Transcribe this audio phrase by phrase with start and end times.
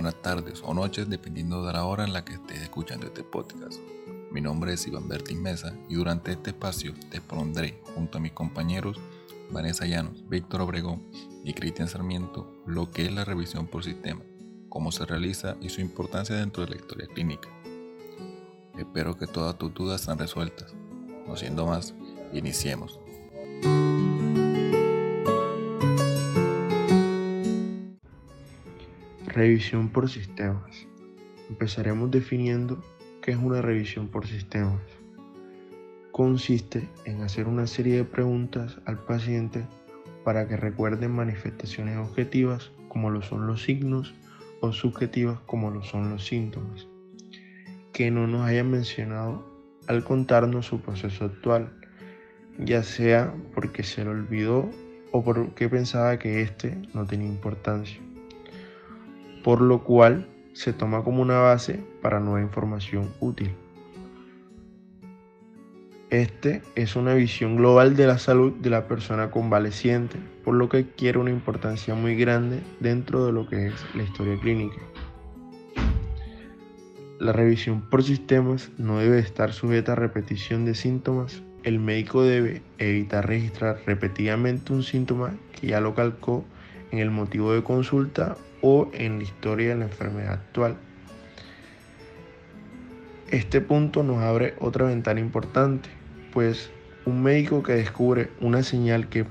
[0.00, 3.78] buenas tardes o noches dependiendo de la hora en la que estés escuchando este podcast.
[4.30, 8.32] Mi nombre es Iván Bertis Mesa y durante este espacio te expondré junto a mis
[8.32, 8.98] compañeros
[9.50, 11.02] Vanessa Llanos, Víctor Obregón
[11.44, 14.22] y Cristian Sarmiento lo que es la revisión por sistema,
[14.70, 17.50] cómo se realiza y su importancia dentro de la historia clínica.
[18.78, 20.72] Espero que todas tus dudas sean resueltas.
[21.26, 21.92] No siendo más,
[22.32, 22.99] iniciemos.
[29.40, 30.86] Revisión por sistemas.
[31.48, 32.84] Empezaremos definiendo
[33.22, 34.82] qué es una revisión por sistemas.
[36.12, 39.64] Consiste en hacer una serie de preguntas al paciente
[40.24, 44.14] para que recuerden manifestaciones objetivas como lo son los signos
[44.60, 46.86] o subjetivas como lo son los síntomas,
[47.94, 49.42] que no nos hayan mencionado
[49.86, 51.72] al contarnos su proceso actual,
[52.58, 54.68] ya sea porque se lo olvidó
[55.12, 58.02] o porque pensaba que este no tenía importancia
[59.42, 63.54] por lo cual se toma como una base para nueva información útil.
[66.10, 70.78] Este es una visión global de la salud de la persona convaleciente, por lo que
[70.78, 74.80] adquiere una importancia muy grande dentro de lo que es la historia clínica.
[77.20, 81.42] La revisión por sistemas no debe estar sujeta a repetición de síntomas.
[81.62, 86.44] El médico debe evitar registrar repetidamente un síntoma que ya lo calcó
[86.90, 90.76] en el motivo de consulta o en la historia de la enfermedad actual.
[93.28, 95.88] Este punto nos abre otra ventana importante,
[96.32, 96.70] pues
[97.04, 99.24] un médico que descubre una señal que,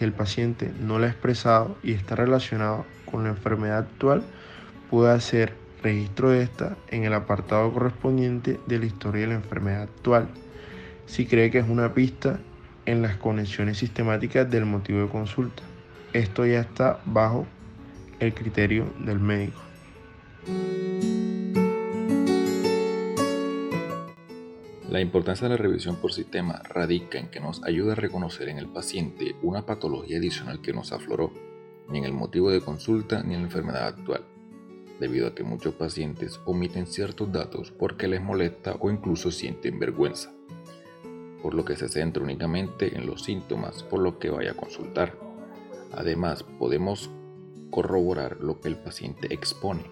[0.00, 4.22] el paciente no la ha expresado y está relacionado con la enfermedad actual
[4.90, 9.82] puede hacer registro de esta en el apartado correspondiente de la historia de la enfermedad
[9.82, 10.28] actual,
[11.06, 12.40] si cree que es una pista
[12.86, 15.62] en las conexiones sistemáticas del motivo de consulta.
[16.12, 17.46] Esto ya está bajo
[18.20, 19.60] el criterio del médico.
[24.90, 28.58] La importancia de la revisión por sistema radica en que nos ayuda a reconocer en
[28.58, 31.32] el paciente una patología adicional que nos afloró,
[31.88, 34.24] ni en el motivo de consulta ni en la enfermedad actual,
[34.98, 40.32] debido a que muchos pacientes omiten ciertos datos porque les molesta o incluso sienten vergüenza,
[41.42, 45.14] por lo que se centra únicamente en los síntomas por lo que vaya a consultar.
[45.92, 47.10] Además, podemos
[47.70, 49.82] corroborar lo que el paciente expone,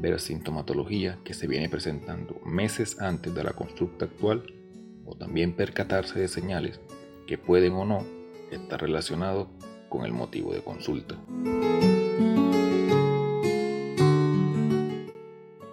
[0.00, 4.42] ver sintomatología que se viene presentando meses antes de la consulta actual
[5.04, 6.80] o también percatarse de señales
[7.26, 8.04] que pueden o no
[8.50, 9.48] estar relacionados
[9.88, 11.16] con el motivo de consulta.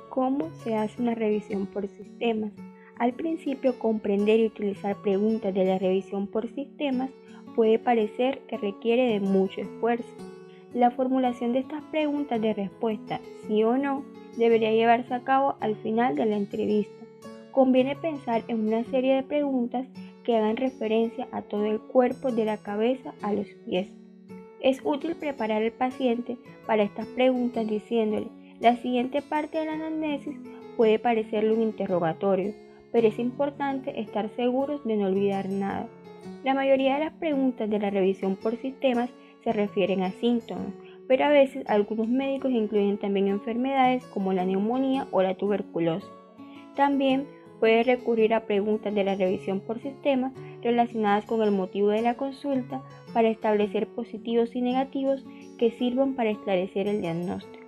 [0.10, 2.52] ¿Cómo se hace una revisión por sistemas?
[2.98, 7.10] Al principio, comprender y utilizar preguntas de la revisión por sistemas
[7.56, 10.16] puede parecer que requiere de mucho esfuerzo
[10.74, 14.04] la formulación de estas preguntas de respuesta, sí o no,
[14.38, 17.06] debería llevarse a cabo al final de la entrevista.
[17.52, 19.88] Conviene pensar en una serie de preguntas
[20.24, 23.90] que hagan referencia a todo el cuerpo de la cabeza a los pies.
[24.62, 28.28] Es útil preparar al paciente para estas preguntas diciéndole,
[28.60, 30.36] la siguiente parte de la anamnesis
[30.78, 32.54] puede parecerle un interrogatorio,
[32.92, 35.88] pero es importante estar seguros de no olvidar nada.
[36.44, 39.10] La mayoría de las preguntas de la revisión por sistemas
[39.44, 40.74] se refieren a síntomas,
[41.08, 46.10] pero a veces algunos médicos incluyen también enfermedades como la neumonía o la tuberculosis.
[46.76, 47.28] También
[47.60, 52.16] puede recurrir a preguntas de la revisión por sistema relacionadas con el motivo de la
[52.16, 52.82] consulta
[53.14, 55.26] para establecer positivos y negativos
[55.58, 57.64] que sirvan para esclarecer el diagnóstico.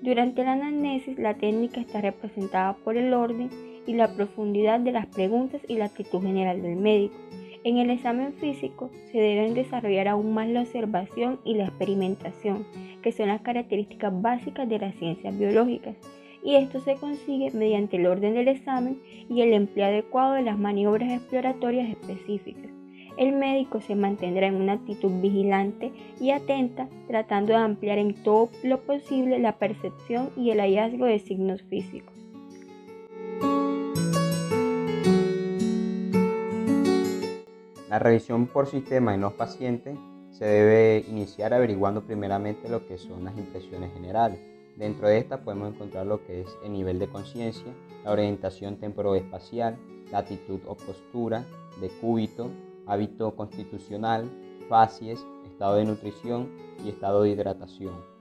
[0.00, 3.50] Durante la anamnesis, la técnica está representada por el orden
[3.86, 7.16] y la profundidad de las preguntas y la actitud general del médico.
[7.64, 12.64] En el examen físico se deben desarrollar aún más la observación y la experimentación,
[13.02, 15.96] que son las características básicas de las ciencias biológicas,
[16.44, 20.58] y esto se consigue mediante el orden del examen y el empleo adecuado de las
[20.58, 22.70] maniobras exploratorias específicas.
[23.16, 25.90] El médico se mantendrá en una actitud vigilante
[26.20, 31.18] y atenta, tratando de ampliar en todo lo posible la percepción y el hallazgo de
[31.18, 32.17] signos físicos.
[37.88, 39.96] La revisión por sistema en los pacientes
[40.30, 44.38] se debe iniciar averiguando primeramente lo que son las impresiones generales.
[44.76, 47.72] Dentro de estas podemos encontrar lo que es el nivel de conciencia,
[48.04, 49.78] la orientación temporoespacial,
[50.12, 51.46] la actitud o postura,
[51.80, 52.50] decúbito,
[52.86, 54.30] hábito constitucional,
[54.68, 56.50] facies, estado de nutrición
[56.84, 58.17] y estado de hidratación.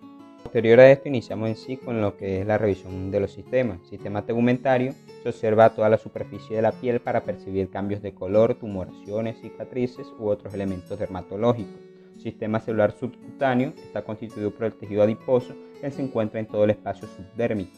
[0.48, 3.86] Posterior a esto iniciamos en sí con lo que es la revisión de los sistemas.
[3.90, 8.56] Sistema tegumentario se observa toda la superficie de la piel para percibir cambios de color,
[8.56, 11.76] tumoraciones, cicatrices u otros elementos dermatológicos.
[12.18, 16.70] sistema celular subcutáneo está constituido por el tejido adiposo que se encuentra en todo el
[16.70, 17.74] espacio subdérmico.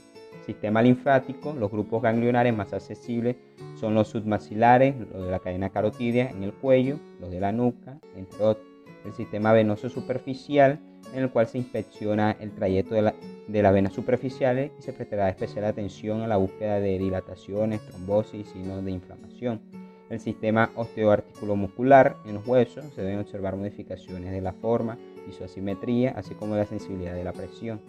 [0.45, 3.36] Sistema linfático, los grupos ganglionares más accesibles
[3.80, 7.98] son los submaxilares, los de la cadena carotídea en el cuello, los de la nuca,
[8.16, 8.68] entre otros.
[9.06, 10.80] El sistema venoso superficial,
[11.13, 13.13] en el cual se inspecciona el trayecto de,
[13.48, 18.48] de las venas superficiales y se prestará especial atención a la búsqueda de dilataciones, trombosis
[18.48, 19.62] y signos de inflamación
[20.10, 24.98] el sistema osteoarticulomuscular en los huesos, se deben observar modificaciones de la forma
[25.28, 27.80] y su asimetría, así como la sensibilidad de la presión.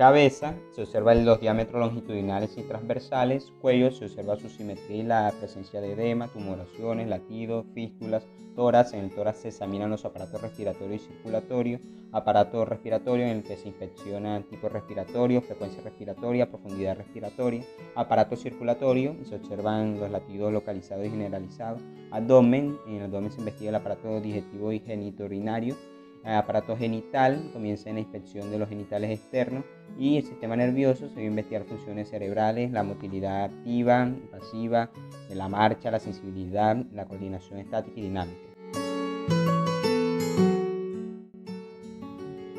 [0.00, 3.52] Cabeza, se observa los diámetros longitudinales y transversales.
[3.60, 8.26] Cuello, se observa su simetría y la presencia de edema, tumoraciones, latidos, fístulas.
[8.56, 11.80] Tórax, en el tórax se examinan los aparatos respiratorio y circulatorio.
[12.12, 17.62] Aparato respiratorio en el que se inspecciona tipo respiratorio, frecuencia respiratoria, profundidad respiratoria.
[17.94, 21.82] Aparato circulatorio, se observan los latidos localizados y generalizados.
[22.10, 25.76] Abdomen, en el abdomen se investiga el aparato digestivo y genitourinario
[26.24, 29.64] aparato genital, comienza en la inspección de los genitales externos
[29.98, 34.90] y el sistema nervioso se va investigar funciones cerebrales, la motilidad activa, pasiva,
[35.30, 38.40] la marcha, la sensibilidad, la coordinación estática y dinámica.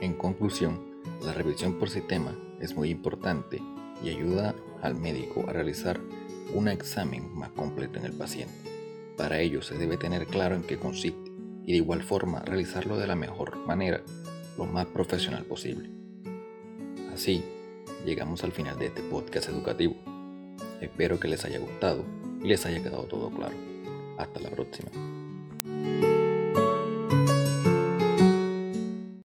[0.01, 0.79] En conclusión,
[1.23, 3.61] la revisión por sistema es muy importante
[4.03, 5.99] y ayuda al médico a realizar
[6.53, 8.53] un examen más completo en el paciente.
[9.17, 11.30] Para ello se debe tener claro en qué consiste
[11.65, 14.01] y de igual forma realizarlo de la mejor manera,
[14.57, 15.89] lo más profesional posible.
[17.13, 17.43] Así,
[18.05, 19.95] llegamos al final de este podcast educativo.
[20.79, 22.03] Espero que les haya gustado
[22.43, 23.55] y les haya quedado todo claro.
[24.17, 24.89] Hasta la próxima.